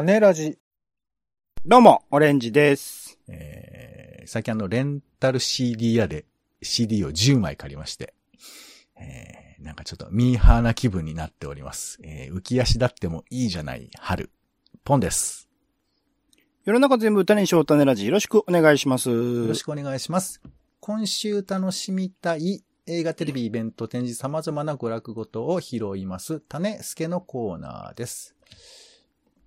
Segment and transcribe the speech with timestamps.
[0.00, 0.56] 種ラジ。
[1.66, 3.18] どうも、オレンジです。
[3.28, 6.24] えー、最近あの、レンタル CD 屋で
[6.62, 8.14] CD を10枚借りまして、
[8.98, 11.98] えー、なんかちょっとミーハーな気分になっております。
[12.02, 14.30] えー、浮き足立ってもいいじゃない春。
[14.84, 15.50] ポンです。
[16.64, 18.06] 世の中全部種にしよう種ラジ。
[18.06, 19.10] よろしくお願いします。
[19.10, 20.40] よろしくお願いします。
[20.80, 28.34] 今週楽しみたい映画テレビイベント展示様々な娯楽ごとを拾います、種助のコーナーです。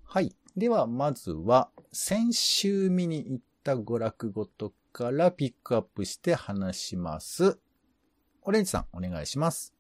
[0.04, 0.36] はい。
[0.56, 7.58] では、まずは、先週見に行った娯楽ごとからピックアップして話します。
[8.44, 9.74] オレンジさん、お願いします。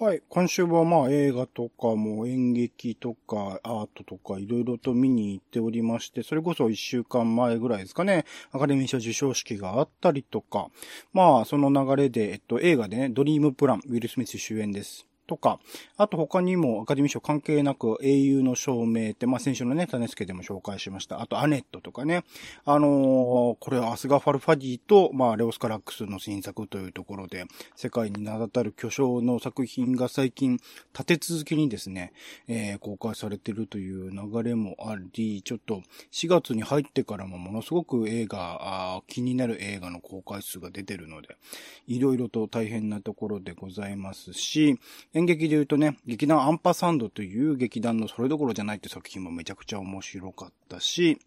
[0.00, 0.22] はい。
[0.28, 10.70] 今週はまあ映画とかも演劇とかアートとかいろいろと見に行っておりまして、それこそ一週間前ぐらいですかね、アカデミー賞授賞式があったりとか、
[11.12, 15.06] まあその流れで、えっと映画でね、ドリームプラン、ウィル・スミス主演です。
[15.32, 15.60] とか、
[15.96, 21.22] あと他にもアカデミー賞関係なく英雄の証明って、まあ先週のね、種助でも紹介しました。
[21.22, 22.22] あとアネットとかね。
[22.66, 30.58] あのーこれはアスガ・ファルファディと、まあレオス・カラックスの新作というところで、世界に名だたる巨匠の作品が最近
[30.92, 32.12] 立て続けにですね、
[32.46, 41.38] えー公開されてるという流れもあり、ちょっと4月に入ってからもものすごく映画、あ気になる映画の公開数が出てるので、
[41.86, 44.78] いろいろと大変なところでございますし、
[45.22, 51.20] 演劇で言うとね、劇団アンパサンドという劇団のそれどころじゃないって作品もめちゃくちゃ面白かったし、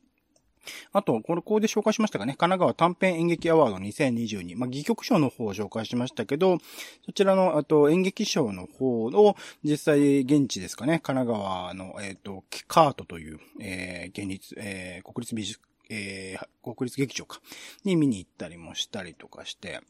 [0.91, 2.33] あと、これ、ここで紹介しましたかね。
[2.33, 4.57] 神奈川短編演劇アワード2022。
[4.57, 6.57] まあ、戯曲賞の方を紹介しましたけど、
[7.05, 10.99] そちらの、あと、演劇賞の方を、実際、現地ですかね。
[11.03, 15.59] 神奈川の、えっ、と、カートという、えー、現立、えー、国立美術、
[15.89, 17.39] えー、国立劇場か。
[17.83, 19.81] に見に行ったりもしたりとかして、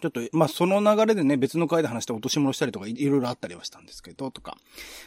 [0.00, 4.56] ちょっと、まあ、その流れでね、別の回で話して落とし物したりとかいろいろあったりはしたんですけど、とか。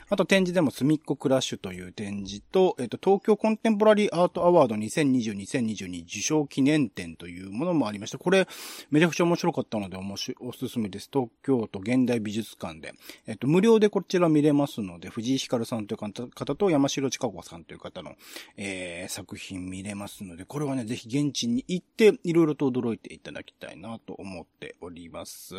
[0.10, 8.18] あと展示でも、すみっこクラッシュという展示と、えっと、東京コンテンポラリーアートアワード2020-2022受賞記念展というものもありました。
[8.18, 8.48] これ、
[8.92, 11.10] めちゃくちゃ面白かったので、おもし、おすすめです。
[11.12, 12.94] 東京都現代美術館で。
[13.28, 18.16] えっと、無料でこちら見れますので、藤井光さんという方と山城千佳子さんという方の、
[18.58, 25.56] えー、作品見れますので、これはね、ぜひ現地に行って、いろいろと驚いていただきたいなと思っております。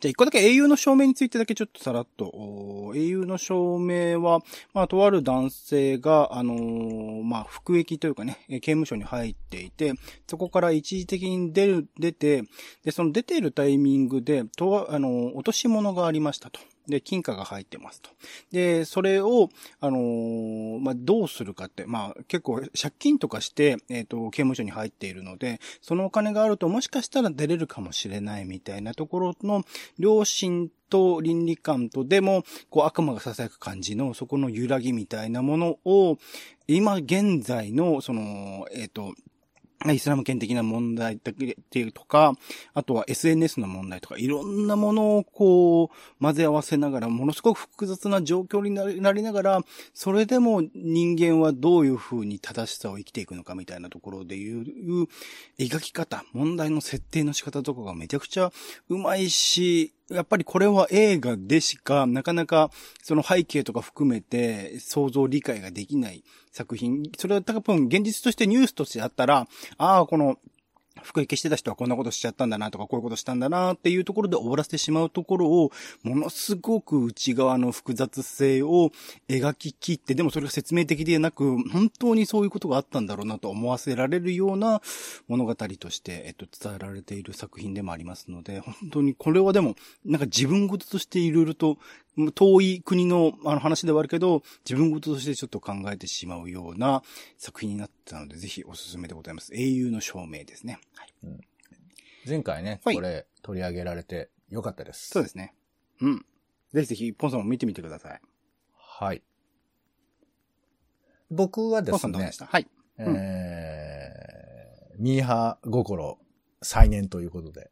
[0.00, 2.92] じゃあ一個だけ英雄の証明についてだけちょっとさらっと。
[2.94, 4.40] 英雄の証明は、
[4.72, 9.94] まあ、とある男性が、あのーまあ、服役というかね、刑務所に入っていて、
[10.26, 12.44] そこから一時的に出る、出て、
[12.84, 16.60] で、その出ているタイミングで、と、あのー落とし物がありましたと。
[16.88, 18.10] で、金貨が入ってますと。
[18.52, 19.48] で、それを、
[19.80, 29.64] あのーまあ、どうするかって、まあ、結構借金とかして、えっ、と、刑務所に入っているので、そのお金があるともしかしたら出れるかもしれないみたいなところの、
[29.98, 36.18] 良心と倫理観とでも、こう悪魔が囁く感じの、そこの揺らぎみたいなものを、
[36.66, 39.14] 今現在の、その、えっ、と、
[39.92, 42.34] イスラム圏的な問題っていうとか、
[42.72, 49.60] あとは SNS の問題とか、いろんなものをこう、混ぜ合わせながら、ものすごく複雑な状況になりながら、
[49.92, 55.06] それでも人間はどういう風に正しさを生きていくのかみたいなところでいう、
[55.58, 58.52] 描き方、問題の設定の仕方とかがめちゃくちゃ
[58.88, 62.70] うまいし、やっぱりこれは映画でしか、なかなか
[63.02, 66.22] その背景とか含めて想像理解ができない
[66.52, 67.02] 作品。
[67.16, 69.46] それは多分現実としてニュースとしてあったら、
[69.78, 70.38] ああ、この
[71.02, 75.72] 服役してた人はこんなことしちゃったんだなとか、こういうことしたんだなっていうところで終わらせてしまうところを、
[76.02, 78.90] ものすごく内側の複雑性を
[79.28, 84.80] 描き切って、でもそれが説明的でなく、本当にそういうことがあったんだろうなと思わせられるような
[85.28, 91.78] 物語として、えっと、伝えられている作品でもありますので、本当にこれはでも、なんか自分事としていろいろと、
[92.34, 97.02] 遠い国のあの話ではあるけど、自分事としてちょっと考えてしまうような
[97.38, 99.52] 作品になったので、ぜひおすすめでございます。
[99.54, 100.78] 英雄の証明ですね。
[100.94, 101.12] はい。
[102.26, 105.08] 前回ね、はいこれ取り上げられてよかったです。
[105.08, 105.54] そうですね。
[106.00, 106.24] うん。
[106.72, 108.20] ぜひぜひ、ポンさんも見てみてください。
[108.76, 109.22] はい。
[111.30, 112.46] 僕はですねポンさんどうでし、た？
[112.46, 112.68] はい。
[112.98, 116.18] うんえー、ミーハー心
[116.62, 117.70] 再燃ということで、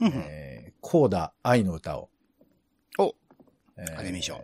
[0.00, 2.10] うんうんえー、コーダ愛の歌を。
[3.78, 4.34] おえーアカデミー賞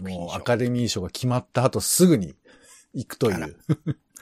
[0.00, 2.34] もうアカデミー賞が決まった後すぐに
[2.94, 3.56] 行くという。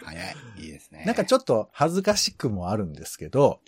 [0.03, 0.35] 早い。
[0.59, 1.05] いいですね。
[1.07, 3.61] なんかちょっと恥ずかしくもあるんですけど、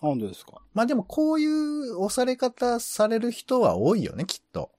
[0.00, 0.62] あ本当ですか？
[0.74, 4.70] まあでもこういう押され方される人は多いよね、きっと。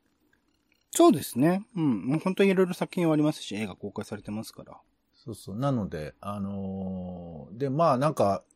[0.92, 1.66] そうですね。
[1.76, 2.06] うん。
[2.08, 4.80] もう本当にいろいろ作品はありますし、映画公開されてますから。
[5.16, 5.56] そうそう。
[5.56, 8.53] なので、あのーで、まあなんか、う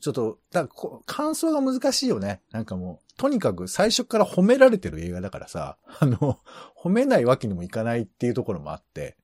[0.00, 2.40] ちょっと、だこ感想が難しいよね。
[2.50, 6.40] なんかもう、とにかく最初から褒められてる映画だからさ、 あの、
[6.76, 9.16] 褒めないわけにもいかないっていうところもあって、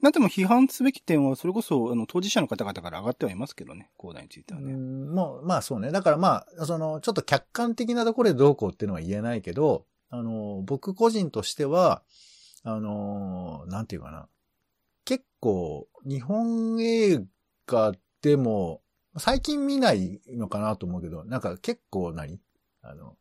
[0.00, 4.74] なんでも批判すべき点は、それこそ、あの、当事者の方々から上がってはいますけどね、コーダについてはね。
[4.74, 5.90] もう、まあそうね。
[5.90, 12.02] だからまあ、その、ちょっと客観的なところでどうこうっていうのは言えないけど、あの、僕個人としては、
[12.62, 14.28] あの、なんていうかな。
[15.04, 17.24] 結構、日本映
[17.66, 17.92] 画
[18.22, 18.82] でも、
[19.18, 22.40] 最近見ないのかなと思うけど、なんか結構何？
[22.82, 23.16] あの、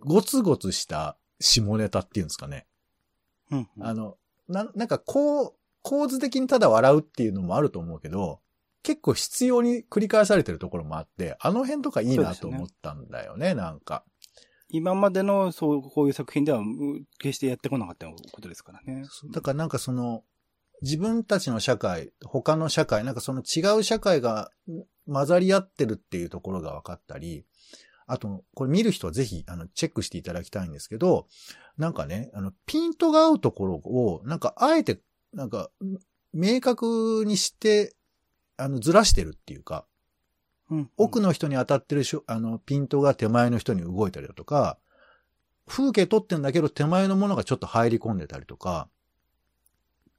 [0.00, 2.66] ゴツゴツした下ネタっていうんですかね。
[3.50, 4.16] うん、あの、
[4.48, 8.40] な、なんかこう、構図的にただ笑うっていうのもあると思うけど、
[8.82, 14.04] 結構必要に繰り返されてるところもあって、あの辺とかいいなと思ったんだよね、ねなんか。
[14.68, 16.62] 今までの、そう、こういう作品では、
[17.18, 19.04] 決してやってこなかったことですからね。
[19.32, 20.24] だからなんかその、
[20.82, 24.50] 自分たちの社会、他の社会、なんかその違う社会が
[25.10, 27.44] 混ざり合ってるっていうところが分かったり、
[28.06, 31.28] あと、これ見る人はぜひ、あの、チェックしていただきたいんですけど、
[31.78, 35.00] なんかね、あの、ピントが合うところを、なんか、あえて、
[35.32, 35.70] なんか、
[36.32, 37.94] 明確にして、
[38.56, 39.86] あの、ずらしてるっていうか、
[40.70, 44.78] うん、奥の人に当たってるしょ、あの、ピントが手前の人に動いたりだとか、
[45.66, 48.88] 風景撮ってんだけど手前のものがちょっと入り込んでたりとか、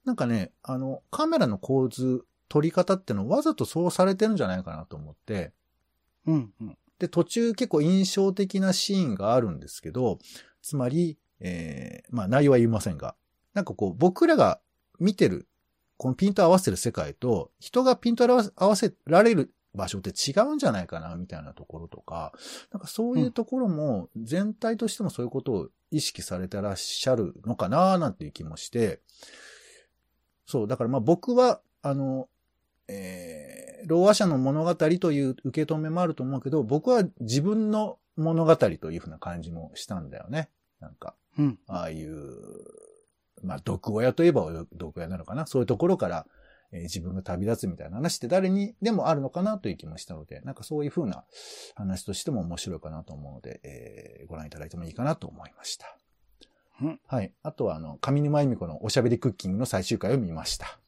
[0.04, 5.52] なんかね、あの、カメラの構図、撮り方ってのわざとそうされてるんじゃないかなと思って、
[6.26, 6.78] うんうん。
[6.98, 10.18] で、途中結構印象的なシーンがあるんですけど、
[10.62, 13.14] つまり、えー、まあ内容は言いませんが、
[13.54, 14.60] なんかこう僕らが
[15.00, 15.48] 見てる、
[15.96, 22.32] このピント合わせる世界と、人がピント合わせられる場所って違うんじゃないかな、みたいなところとか、
[22.72, 29.00] なんかそういうところも、全体としてもそういうことを意識されてらっしゃるのかな、なんていう気もして、
[30.54, 32.28] そう、だからまあ僕は、あの、
[32.86, 40.48] えー、老和者の物語という受け止めもあると思うけど、僕は自分の物語というふうな感じもしたんだよね。
[40.78, 42.36] なんか、うん、ああいう、
[43.42, 45.44] まあ、毒親といえば毒親なのかな。
[45.46, 46.24] そういうところから、
[46.70, 51.24] えー、自分が旅立つみたいな話って誰にでもあるのかなという気もしたので、なんかそういうふうな
[51.74, 55.98] 話としても面白いかなと思うので、えー、ご覧いただいてもいいかなと思いました。
[56.82, 57.32] うん、はい。
[57.42, 60.78] あとは、あの、上沼恵美子のおしゃべりクッキングの最終回を見ました。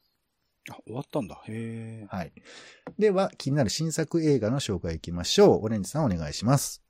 [0.69, 1.41] あ、終わったんだ。
[1.47, 2.07] へえ。
[2.09, 2.33] はい。
[2.99, 5.65] では、気になる新作映画の紹介いきましょう。
[5.65, 6.86] オレンジさんお願いします。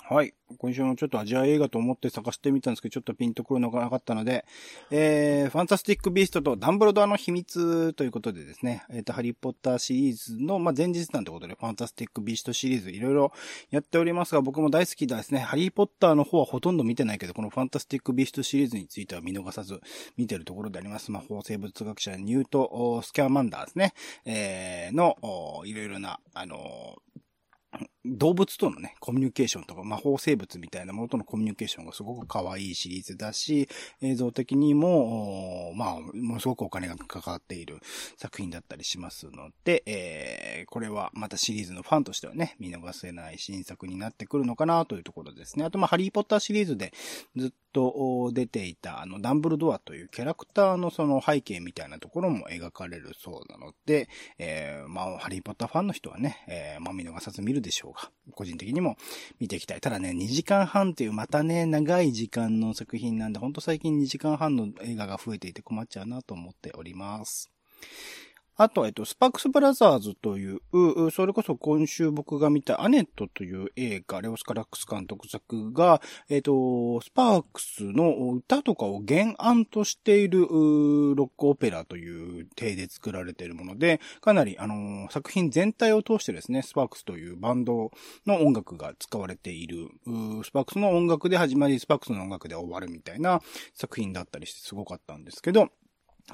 [0.00, 0.34] はい。
[0.58, 4.44] 今週もちょっとアジア映画と思って探してみたんですけど、ちょっとピンとくるのがなかったので、
[4.90, 13.32] えー、ファンタスティック・ビーストとダンブルドアの秘密ということでですね、えっ、ー、と、ハリー・ポッターシリーズの、まあ、前日なんてことで、ファンタスティック・ビーストシリーズいろいろ
[13.70, 15.40] やっておりますが、僕も大好きだですね。
[15.40, 19.80] ハリー・ポッターの方はほとんど見てないけど、このファンタスティック・ビーストシリーズについては見逃さず
[20.16, 21.10] 見てるところであります。
[21.10, 23.94] 魔法生物学者ニュート・スキャーマンダーですね。
[24.26, 25.16] えー、の、
[25.64, 26.96] いろいろな、あの
[28.04, 33.68] 動物とのね、コミュニケーションとか魔法生物みたいなものとのコミュニケーションがすごく可愛いシリーズだし、
[34.00, 37.78] 映像的にも、まあ、ものすごくお金がかかっている
[38.16, 45.64] 作品だったりしますので、えー、これはまたシリーズのファンとしてはね、見逃せない新作になってくるのかなというところですね。
[45.64, 46.92] あと、まあ、ハリーポッターシリーズで
[47.36, 54.08] ずっと出ていた、あの、ダンブルドアというキャラクターのその背景みたいなところも描かれるそうなので、
[54.38, 58.96] えー、まあ、ハリーポッターファンの人はね、えー、まあ、見逃さず見るでしょうが、個人的にも
[59.40, 59.80] 見ていきたい。
[59.80, 67.50] ただね、2時間半っていうまたね、長い時間の作品なんで、ほんと最近2時間半の映画が増えていて困っちゃうなと思っております。
[68.56, 70.60] あと、えっと、スパークスブラザーズという、
[71.10, 87.90] それこそ今週僕が見たアネットという映画、レオスカラックス監督作が、えっと、スパークスの歌とかを原案としているロックオペラという体で作られているもので、かなり、あの、作品全体を通してですね、スパークスというバンド
[88.26, 89.88] の音楽が使われている、
[90.44, 93.40] スパークスの音楽で始まり、スパークスの音楽で終わるみたいな
[93.74, 95.68] 作品だったりしてすごかったんですけど、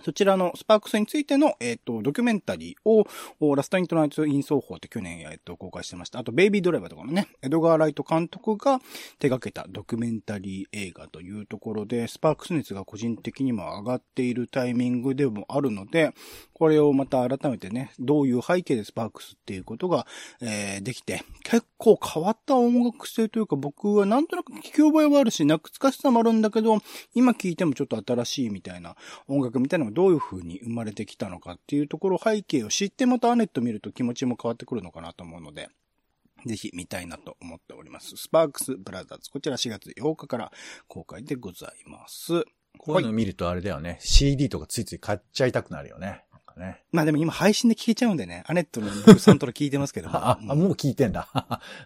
[0.03, 2.89] そちらのスパークスについての、えっ、ー、と、ドキュメンタリー
[3.41, 6.19] を、ラストナイト・イン・ソーホーって去年、えっ、と、公開してました。
[6.19, 8.81] あと、ベイビードライバーとかのね、エドガー・ライト監督が
[9.19, 16.13] 手掛けたドキュメンタリー映画というところで、スパークス熱が個人的にも上がっているタイミングでもあるので、
[16.53, 20.07] これをまた改めてね、どういう背景でスパークスっていうことが、
[20.41, 26.79] えー、できて、結構変わった音楽性というか、僕はなんとなく聞き覚えはあるし、懐かしさもあるんだけど、
[27.15, 28.97] 今聞いてもちょっと新しいみたいな
[29.29, 35.69] 音楽みたいなのがどういう風に生まれてきたのかっていうところ、背景を知ってまたアネット見ると気持ちも変わってくるのかなと思うので、
[36.47, 38.17] ぜひ見たいなと思っております。
[38.17, 39.31] スパークスブラザーズ。
[39.31, 40.53] こちら4月8日から
[40.87, 42.45] 公開でございます。
[42.79, 43.91] こういうの見るとあれだよね。
[43.91, 46.23] はい、CD とかついつい買っちゃいたくなるよね。
[46.59, 46.83] ね。
[46.93, 48.45] まあでも今配信で聞けちゃうんでね。
[48.47, 50.17] アネットの僕サントラ聞いてますけども。
[50.19, 51.29] あ、あ、もう聞いてんだ。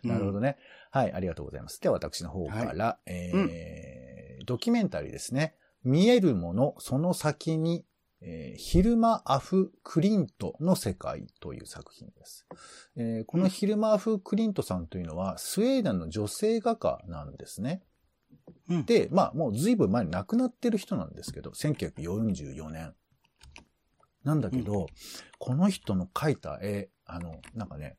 [0.02, 0.56] なるほどね、
[0.94, 1.80] うん、はい、ありがとうございます。
[1.80, 5.54] では私の方から、はい、えー、うん、ドキュメンタリーですね。
[5.84, 7.84] 見えるもの、その先に
[8.24, 12.46] えー、ヒルマ・アフ・クリントの世界という作品です。
[12.96, 17.82] えー、このヒルマ・アフ・クリントさんというのは、スウェーデンの女性画家なんですね。
[18.68, 22.94] うん、で、まあ、もう随分前に亡くなってる人なんですけど、1944年。
[24.22, 24.86] なんだけど、うん、
[25.38, 27.98] この人の描いた絵、あの、なんかね、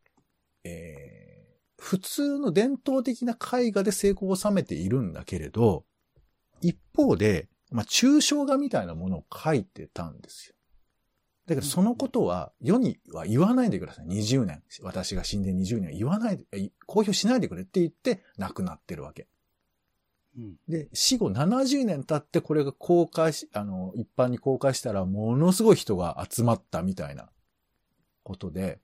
[0.63, 5.84] えー、普通の伝統的な絵画で成功を収めているんだけれど、
[6.62, 10.56] 一方で、まあ、抽象画みたいなものを書いてたんですよ。
[11.48, 14.06] だけど、そのことは、世には言わないでください。
[14.06, 14.62] 20年。
[14.82, 16.46] 私が死んで20年は言わないで、
[16.86, 19.27] 公表しないでくれって言って亡くなってるわけ。
[20.38, 27.30] うん、で、死後70年経ってこれが公開し、あの、一般に公開したらものすごい人が集まったみたいな
[28.22, 28.80] ことで、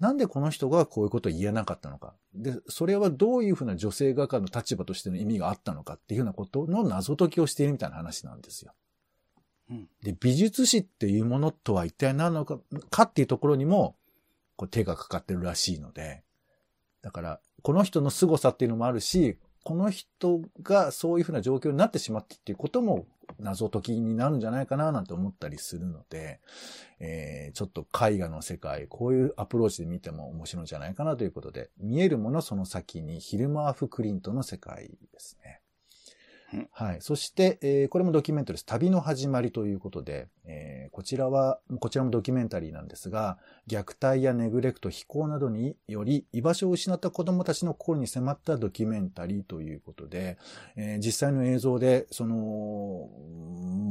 [0.00, 2.14] なんでこの人がこういうことを言えなかったのか。
[2.34, 8.72] で、それはどういうふうな女性画家の立場としての意味があったのかっていうようなことの謎解きをしているみたいな話なんですよ。
[9.70, 12.58] うん、で、美術史っていうものとは一体何なのか、
[12.90, 13.94] かっていうところにも、
[14.56, 16.22] こう手がかかってるらしいので、
[17.02, 23.06] だから、この人の凄さっていうのもあるし、この人がそういうふうな状況になってしまったっていうことも
[23.38, 26.40] 謎解きになるんじゃないかななんて思ったりするので、
[26.98, 35.59] えー、ちょっと絵画の世界、こういうアプローチで見ても面白いんじゃないかなということで、見えるものその先にヒルマーフ・クリントの世界ですね。
[36.72, 36.96] はい。
[37.00, 38.66] そして、えー、これもドキュメントです。
[38.66, 43.38] 旅の始まりということで、えー、こちらは、こちらもドキュメンタリーなんですが、
[43.68, 50.38] 虐待やネグレクト、非行などにより居場所を失った子供たちの心に迫ったドキュメンタリーということで、
[50.76, 53.08] えー、実際の映像で、その、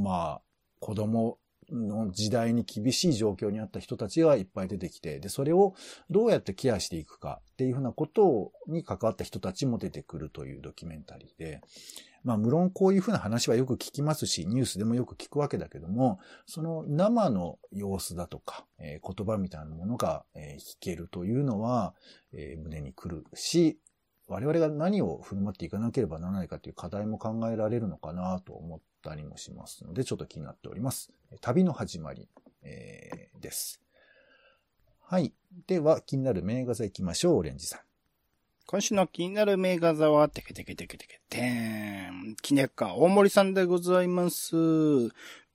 [0.04, 0.42] まあ、
[0.80, 1.38] 子供
[1.72, 5.75] の時代に厳しい状況にあった人たちがいっぱい出てきて、で、それを
[6.10, 11.62] どうやってケアしていくかっていうふうなことに関わった人たちも出てくるというドキュメンタリーで、
[12.23, 21.93] まあ、無論こういうふうな話はよく聞きますし、ニュースでもよく聞くわけだけども、その生の様子だとか、えー、言葉みたいなものが、えー、聞けるというのは、
[22.33, 23.79] えー、胸に来るし、
[24.27, 31.11] 我々が何を振る舞っていかなければならないかという課題も考えられるのかなと思ったりもしますので、ちょっと気になっております。
[31.41, 32.29] 旅の始まり、
[32.61, 33.81] えー、です。
[35.01, 35.33] はい。
[35.65, 37.88] では、気になる名画座行きましょう、オレンジさん。
[38.71, 42.35] 今週の気になる名画座は、てけてけてけてけてーん。
[42.39, 45.09] きねか大森さんでございます。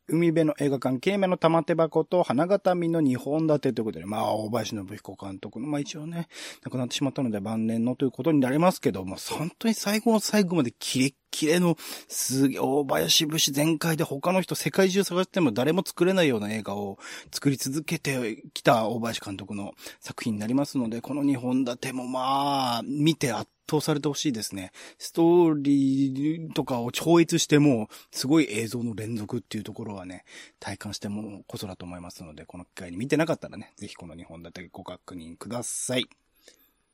[0.06, 6.28] 海辺の映画館、ケイメの玉手箱と花形見の2本立てということで、まあ、大林信彦監督の、まあ一応ね、
[6.62, 11.76] 亡くなってしまったので晩年のということになりますけども、本当に最後の最後までキレッキレの、
[12.08, 16.98] すげえ、大林節全開で他の人世界中探しても誰も作れないような映画を
[17.32, 24.72] 作り続けてきた大林監督の作品になりますので、この2本立てもまあ、見て圧倒されてほしいですね。
[24.98, 30.24] ストーリーとかを超越しても、すごい映像の連続っていうところはね、
[30.60, 36.08] 体感してもこそだと思いますので、この機会に見てなかったらね、ぜひこの2本立てご確認ください。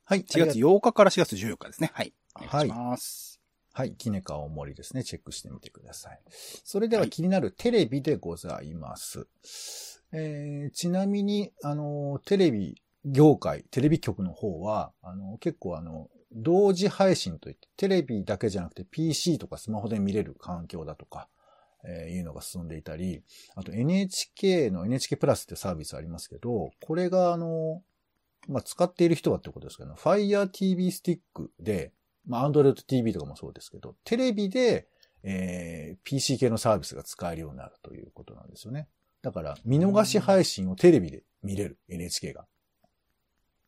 [0.05, 0.23] はい。
[0.23, 1.91] 4月8日から4月14日ですね。
[1.93, 2.13] はい。
[2.35, 3.41] お願いします。
[3.73, 3.93] はい。
[3.95, 5.03] キネカ大森ですね。
[5.03, 6.19] チェックしてみてください。
[6.63, 9.19] それでは気になるテレビでございます。
[9.19, 9.27] はい、
[10.13, 21.27] えー、ちなみに、あの、テレビ業界、テレビ局の方は、あの、結構あの、同時配信といって、テレビだけじゃなくて PC とかスマホで見れる環境だとか、
[21.83, 23.23] えー、いうのが進んでいたり、
[23.55, 27.81] あと NHK の NHK プラスってサービスありますけど、これがあの、
[28.47, 31.91] まあ、使っている人はってことですけど、Fire TV スティックで、
[32.25, 34.87] まあ、Android TV とかもそうですけど、テレビで、
[35.23, 38.87] えー、PC 系のサービスが使えるようになるということなんですよね。
[39.21, 42.47] だから、見逃し配信をテレビで見れる、NHK が。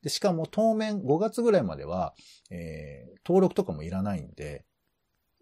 [0.03, 2.13] で、しかも当面5月ぐらいまでは、
[2.51, 4.65] えー、登録とかもいらないんで、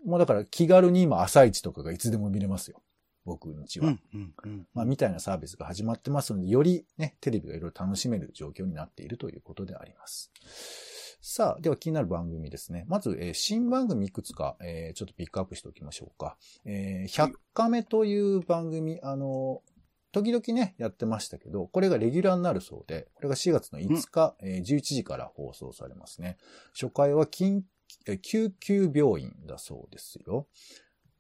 [0.06, 2.82] もうだから気軽に今朝一とかがいつでも見れますよ。
[3.26, 3.88] 僕んちは。
[3.88, 10.32] うんうんうん、まあ、みたいなサービスが始まってますので、よりね、テレビがいろいろ楽しめる状況になっているということであります。
[11.24, 12.86] さあ、では気になる番組ですね。
[12.88, 16.36] まず、えー、新番組いくつか、えー、ちょっとピックアップしておきましょうか。
[16.66, 19.62] えー、100カメという番組、あの、
[20.12, 26.38] 時々ね、やってましたけど、これがレギュラーになるそうで、これが4月の5日、うん、えー、11時から放送されますね。
[26.74, 27.62] 初回は緊
[28.22, 30.48] 救急病院だそうですよ。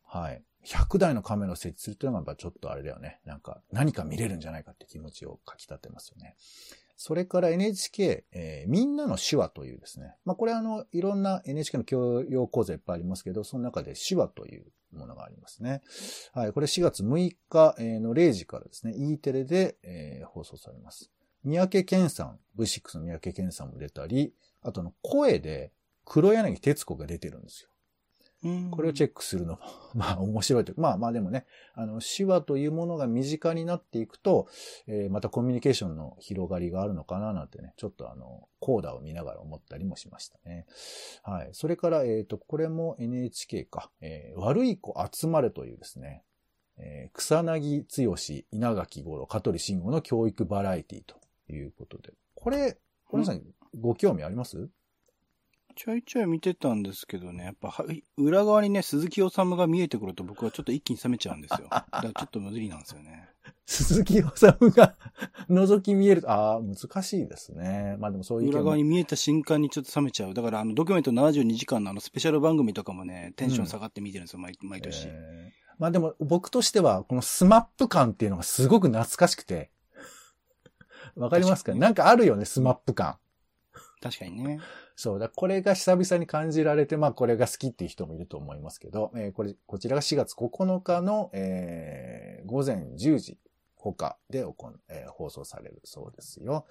[0.05, 0.43] はい。
[0.65, 3.19] 100台のカメラを設置するというのがやっぱちょっとあれだよね。
[3.25, 6.35] なんか何か見れるんじゃないかって気持ちをかき立てますよね。
[6.97, 10.13] それから NHK、えー、みんなの手話というですね。
[10.23, 15.81] まあこれあの、いろんな NHK の教養講座いっぱいありますけど、その中で手話というものがありますね。
[16.33, 16.53] はい。
[16.53, 21.09] これ4月6日の0時からですね、E テレで、えー、放送されます。
[21.43, 25.71] 三宅健さん、V6 の三宅健さんも出たり、あとの声で
[26.05, 27.70] 黒柳徹子が出てるんですよ。
[28.43, 28.71] うん。
[28.71, 29.53] これをチェックするの。
[29.53, 29.59] も、
[29.93, 30.71] まあ面白いと。
[30.71, 34.47] いうか、まあまあでもね、あの、手話というものが身近になっていくと、
[34.87, 40.65] えーまたコミュニケーションの広がりがあるのかななんてね、ちょっとあの、コーダを見ながら思ったりもしましたね。
[41.23, 41.49] はい。
[41.53, 46.23] それから、えっ、と、これも NHK か、えー悪い子集まれというですね、
[46.77, 48.15] えー草薙剛、
[48.51, 51.15] 稲垣吾郎、香取慎吾の教育バラエティと
[51.51, 53.43] いうことで、これ、これさん、
[53.79, 54.69] ご興味あります？
[55.75, 57.85] ちょいちょい見てたんですけどね、やっぱは、
[58.17, 61.67] 裏側にね、鈴木治が見えてくると僕はちょっと一気に冷めちゃうんですよ。
[61.71, 63.29] だからちょっと無理なんですよね。
[63.65, 64.95] 鈴木おさむが
[65.49, 66.29] 覗き見える。
[66.29, 67.95] ああ、難しいですね。
[67.99, 70.33] まあでもそういう裏側に見えた瞬間にちょっと冷めちゃう。
[70.33, 75.07] だからあの、ドキュメント72時間のあの、スペシャル番組とかもね、テンション下がって見てるんですよ、毎毎年。
[75.07, 79.71] えーまあでも僕としては、このスマップ感っていうのがすごく懐かしくて。
[81.15, 81.71] わかりますか？
[81.71, 83.17] 確かになんかあるよね、スマップ感。
[84.01, 84.59] 確かにね。
[84.95, 93.37] そうだ、これが久々に感じられて、まあこれが好きっていう人もいると思いますけど、えーこれ、こちらが4月9日の、えー午前10時
[93.81, 96.65] 他で行ん、えー放送されるそうですよ。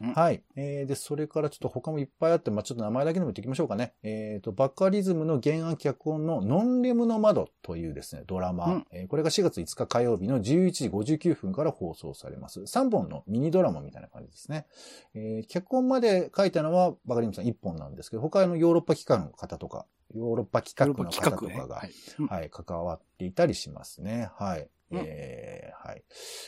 [0.00, 0.44] うんはい。
[0.54, 3.94] えーで、それからちょっと他もいっぱいあって、まあちょっと名前だけでも言っていきましょうかね。
[4.04, 8.66] えっ、と、バカリズムの原案脚本のノンレムの窓というですね、ドラマ。
[8.66, 12.60] うんえーこれが4月5日火曜日の11時59分から放送されます。
[12.60, 14.66] 3本のミニドラマみたいな感じですね。
[15.14, 21.90] えー脚本まで書いたのはバカリズムさん1本なんですけど、他のヨーロッパ機関の方とか、ヨーロッパ企画の方とかが、はい。
[22.18, 24.30] うんはい、関わっていたりしますね。
[24.36, 24.68] はい。
[24.90, 26.02] うんえーはい。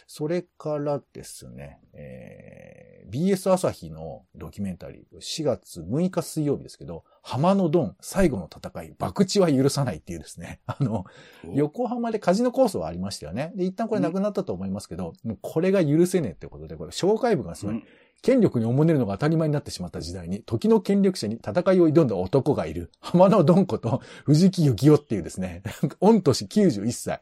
[0.07, 11.05] それからですね、えー BS 朝日のドキュメンタリー、4月6日水曜日ですけど、浜のドン、最後の戦い、博打は許さないっていうですね、 あの、
[11.53, 13.53] 横浜でカジノコースはありましたよね。
[13.57, 17.85] で、一旦これなくなったと思いますけど、もうこれが許せねえってことで、これ、紹介文がすごい、うん
[18.23, 22.91] 権力におもねるのが当たり前になってしまった時代に、時の権力者に戦いを挑んだ男がいる。
[23.01, 25.63] 浜野ドンこと藤木幸雄っていうですね、
[26.01, 27.21] 御年91歳。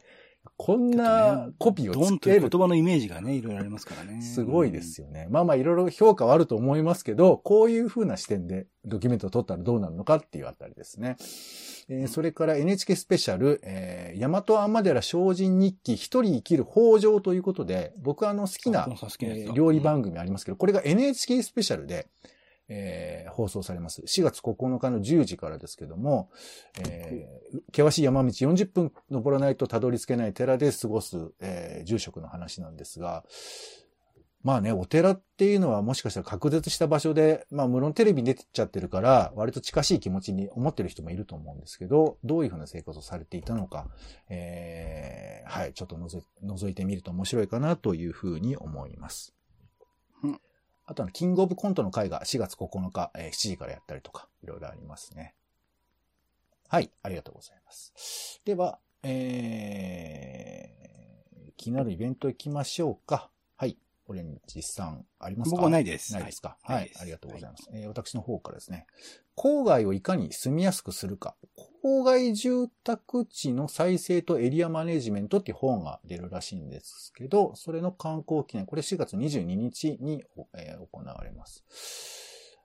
[0.61, 4.21] こんなコピードンをつけるという言葉のイメージがね、いろいろありますからね。
[4.21, 5.25] すごいですよね。
[5.29, 11.15] まあまあいろいろ評価はあると思いますけど、こういう風な視点でドキュメントを撮ったらどうなるのかっていうあたりですね。
[11.87, 18.85] えーそれから NHK スペシャル、えー、大和天寺精進日記一人生きる北条ということで、僕あの好きな
[19.53, 22.09] 料理番組ありますけど、これが NHK スペシャルで、
[22.69, 24.01] えー放送されます。
[24.01, 26.29] 4月9日の10時からですけども、
[26.79, 33.23] えー険しい山道40分登らないとたどり着けない寺で過ごす、えー住職の話なんですが、
[34.43, 43.87] まあね、お寺っていうのはもしかしたら隔絶した場所で、まあ無論テレビに出てっちゃってるから、割と近しい気持ちに思ってる人もいると思うんですけど、どういうふうな生活をされていたのか、
[44.29, 49.33] えーはい、ちょっと覗いてみると面白いかなというふうに思います。
[50.23, 50.41] うん
[50.89, 55.35] あとは、キングオブコントの回が4月9日、えー7時からやったりとか、いろいろありますね。
[56.67, 58.41] はい、ありがとうございます。
[58.43, 63.29] では、えー、気になるイベント行きましょうか。
[64.09, 64.19] はい。
[64.19, 65.55] オレンジさん、ありますか？
[65.57, 66.57] 僕はないですないですか？
[66.63, 66.91] はいはい。
[67.01, 67.69] ありがとうございます。
[67.73, 68.85] えー私の方からですね。
[69.37, 71.35] 郊外をいかに住みやすくするか。
[71.83, 80.23] 郊外住宅地の再生とエリアマネジメントっていう本が出るらしいんですけど、それの観光記念、これ4月22日に、
[80.57, 81.63] えー行われます。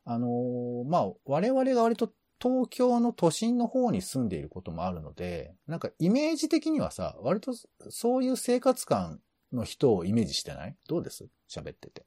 [0.04, 7.52] あのーまあ、我々が割と東京の都心の方に住んでいることもあるので、なんかイメージ的にはさ、割と
[7.88, 9.20] そういう生活感
[9.54, 10.76] の人をイメージしてない？
[10.88, 11.26] どうです？
[11.48, 12.04] 喋ってて。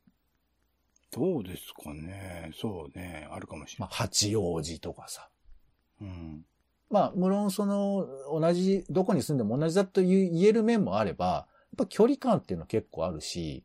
[1.11, 2.51] どうですかね。
[2.53, 3.27] そうね。
[3.31, 3.97] あるかもしれまあ、ない。
[3.97, 5.29] 八王子とかさ。
[6.01, 6.45] うん。
[6.89, 11.45] まあ、無論その、同じ、どこに住んでも同じだと言える面もあれば、やっ
[11.77, 13.63] ぱ距離感っていうのは結構あるし、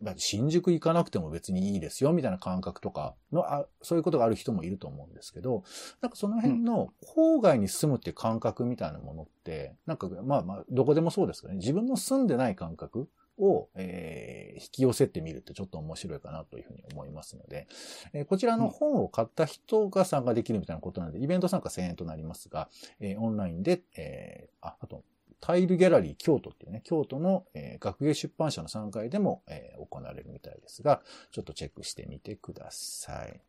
[0.00, 5.64] まあ新宿行かなくても別にいいですよ、みたいな感覚とかのあ、そういうことがある人もいると思うんですけど、
[6.00, 17.66] なんかその辺の郊外に住むって感覚みたいなものって、なんかまあまあ、どこでもそうですけどね、自分の住んでない感覚を、えー引き寄せてみるってちょっと面白いかなというふうに思いますので、
[18.14, 22.68] えーこちらの本を買った人が参加できるみたいなことなので、イベント参加1000円となりますが、
[23.00, 25.04] えーオンラインで、えーあ、あと、
[25.40, 33.40] タイルギャラリー京都っていうね、京都の、えー学芸出版社の3階でも、えー行われるみたいですが、ちょっとチェックしてみてください。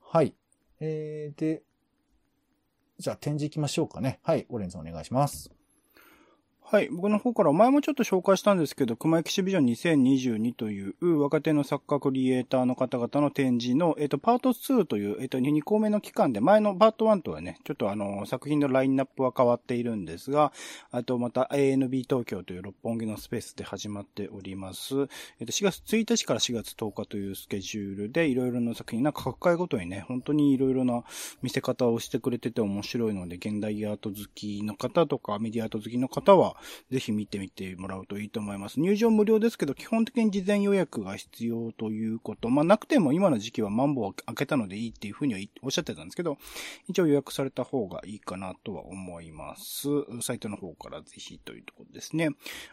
[0.00, 0.34] はい。
[0.80, 1.62] えー、で、
[2.98, 4.20] じゃあ展示行きましょうかね。
[4.22, 5.57] はい、オレンズお願いします。
[6.70, 6.90] はい。
[6.90, 9.64] 僕の方から前もちょっと紹介したんですけど、熊エキシビジョン
[10.04, 20.52] 2022という若手の作家クリエイターの方々の展示の、えっ、と、パート2という、えっ、と、2個目の期間で、前のパート1とはね、ちょっとあの、作品のラインナップは変わっているんですが、
[20.90, 24.94] あとまた ANB 東京という六本木のスペースで始まっております。
[25.40, 31.02] えっ、と、4月1日から4月10日というスケジュールで、いろいろな作品、なんか各回ごとにね、本当にいろいろな
[31.40, 36.57] 見せ方をしてくれてて面白いので、現代アート好きの方とか、メディアアート好きの方は、
[36.90, 38.80] ぜひ見てみてもらうといいと思います。
[38.80, 42.48] 入場無料ですけど、基本的に事前予約が必要ということ。
[42.48, 46.38] まあ、なくても今の時期はマンボウ開けたのでいいっていうふうにはおっしゃってたんですけど、
[46.88, 49.88] 一応予約された方がいいかなとは思います。
[50.22, 52.30] サイトの方からぜひというところですね。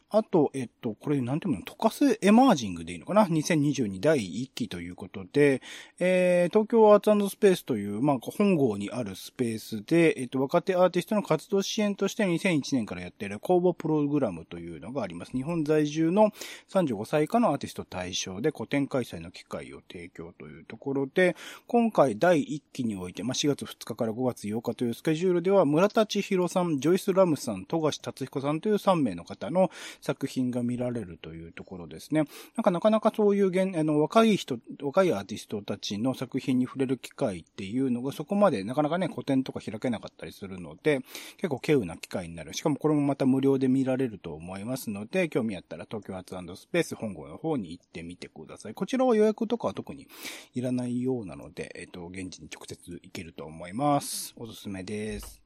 [0.10, 5.62] あと、えっと、これなんていうの、溶かすエマージングでいいのかな ?2022 第1期ということで、
[6.00, 15.32] えー、東京アーツスペースという、まあ、本郷にあるスペースで、えっと、若手アーティストの活動支援として2001年からやっている公募プログラムというのがあります。
[15.32, 16.32] 日本在住の
[16.70, 21.36] 35歳以下のアーティスト対象で個展開催の機会を提供というところで、
[21.68, 29.70] 今回第1期において、まあ、4月2日から5月8日というスケジュールでは、村田千尋さん、ジョイス・ラムさん、富樫達彦さんという3名の方の
[30.02, 32.24] 作品が見られるというところですね。
[32.56, 41.02] なんかなかなかそういう現、あの、若い人、若いアーティストたちの作品に触れる機会っていうのがそこまでなかなかね、個展とか開けなかったりするので、
[41.38, 42.54] 結構稀有な機会になる。
[42.54, 48.74] しかもこれもまた無料で見られると思いますので、興味あったら東京アーツスペース本郷の方に行ってみてください。
[48.74, 50.08] こちらは予約とかは特に
[50.54, 54.34] いらないようなので、えっ、と、現地に直接行けると思います。
[54.38, 55.42] おすすめです。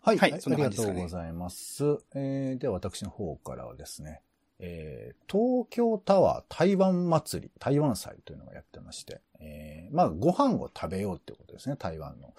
[0.00, 0.18] はい。
[0.18, 1.84] はい、そんな感じですか、ね、ありがとうございます。
[2.14, 4.20] えー、では私の方からはですね、
[4.60, 12.34] えー、東京タワー台湾祭り、台湾祭というのがやってまして、えー、まあ、ご飯を食べようってことですね、台湾の。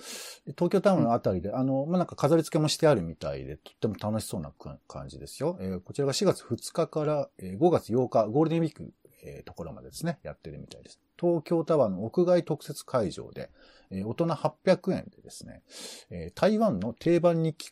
[0.57, 4.51] 東京タワーのあたりで、あの、まあ、なんか飾り付けもしてあるみたいで、とっても楽しそうな
[4.87, 5.57] 感じですよ。
[5.59, 10.99] えー、こちらが4月2日から、5月8日、ゴールデンウィーク、えー、ところまでですね、やってるみたいです。
[11.19, 13.49] 東京タワーの屋外特設会場で、
[13.91, 15.63] えー、大人800円でですね、
[16.09, 17.71] えー、台湾の定番人気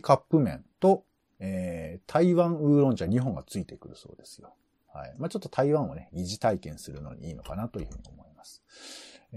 [0.00, 1.04] カップ麺と、
[1.44, 4.54] えー、台湾ウーロン茶2本がついてくるそうですよ。
[4.94, 5.14] はい。
[5.18, 8.62] まあ、ちょっと台湾をね、疑似体験するのにいいのかなというふうに思います。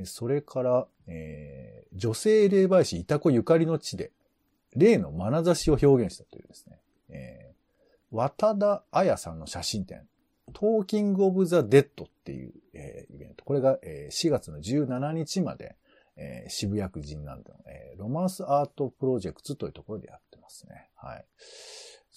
[0.03, 4.11] それから、えー、女性霊媒師イタコゆかりの地で、
[4.75, 10.07] 霊の眼差しを表現したというですね、えー、渡田彩さんの写真展、
[10.53, 13.43] トーキングオブザ・デッドっていう、えー、イベント。
[13.45, 15.75] これが、えー、4月の17日まで、
[16.17, 20.89] えー、渋谷区神南の、えー、ロマンスアートプロジェクトというところでやってますね。
[20.95, 21.25] はい。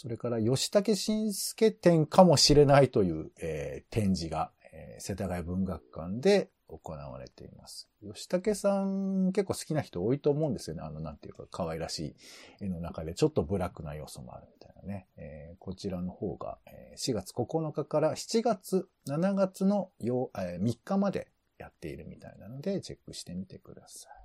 [0.01, 7.89] それから、ヨシタケシンスケ展かもしれないという、えー、展示が、えー、世田谷文学館で行われています。
[8.15, 10.83] ヨシタケさん結構好きな人多いと思うんですよね。
[10.85, 12.15] あの、なんていうか、可愛らし
[12.61, 15.09] い絵の中でちょっとブラックな要素もあるみたいなね。
[15.17, 16.59] えー、こちらの方が、
[16.97, 21.27] 4月9日から7月、7月のよ、え3日まで
[21.59, 24.19] やっているみたいなので、チェックしてみてください。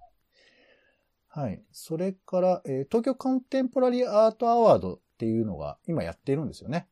[1.36, 1.64] はい。
[1.72, 6.88] それから、えー、東京コンテンポラリーアートアワードっていうのが今やってるんですよね。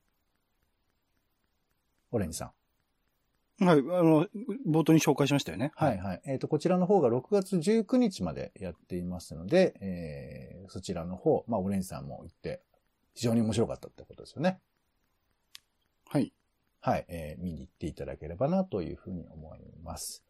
[2.12, 2.52] オレンジさん。
[3.66, 4.28] はい、あの、
[4.68, 5.72] 冒頭に紹介しましたよね。
[5.76, 12.64] はい、はい、えっ、ー、と、こちらの方が6月19日までやっていますので、えー、そちらの方、まあ、オレンジさんも行って、
[13.14, 14.60] 非常に面白かったってことですよね。
[16.08, 16.34] はい。
[16.80, 20.24] はい、えー、見に行っていただければなというふうに思います。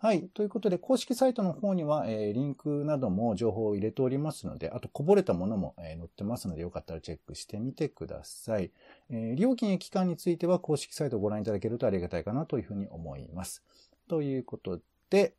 [0.00, 0.28] はい。
[0.28, 8.70] ということで、公式サイトの方には、えー、リンクなども情報を入れておりますので、あとこぼれたものも、えー、載ってますので、よかったらチェックしてみてください。
[9.10, 13.64] えー、料金や期間については公式サイトをご覧いただけるとありがたいかなというふうに思います。
[14.08, 14.78] ということ
[15.10, 15.34] で、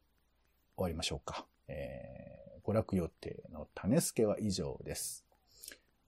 [0.76, 1.46] 終わりましょうか。
[1.70, 5.24] えー、娯楽予定の種助は以上です。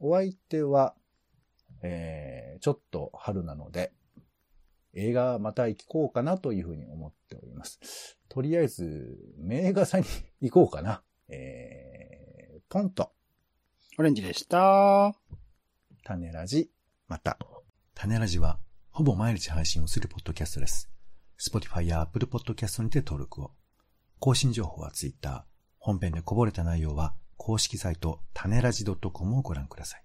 [0.01, 0.93] お相手は、
[1.83, 3.93] えー、ちょっと春なので、
[4.93, 8.17] 映画また行こうかなというふうに思っております。
[8.29, 10.05] とりあえず、名画座に
[10.41, 11.01] 行こうかな。
[11.29, 13.11] えー、ポンと。
[13.97, 15.13] オレンジでした。
[16.03, 16.71] 種ラジ、
[17.07, 17.37] また。
[17.93, 20.89] 種ラジは、ほぼ毎日配信をするポッドキャストです。
[21.39, 23.51] Spotify や Apple Podcast にて登録を。
[24.19, 25.45] 更新情報は Twitter。
[25.79, 30.03] 本編でこぼれた内容は、公式サイト、種ラジ .com をご覧ください。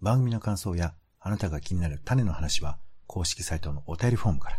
[0.00, 4.56] 番組の感想や、あなたが気になる種の話は、公式サイトのお便りフォームから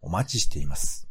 [0.00, 1.08] お待ちしています。